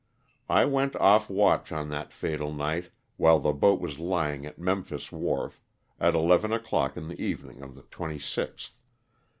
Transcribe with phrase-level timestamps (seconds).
[0.49, 5.11] I went off watch on that fatal night while the boat was lying at Memphis
[5.11, 5.61] wharf,
[5.99, 8.71] at eleven o'clock in the evening of the 26th.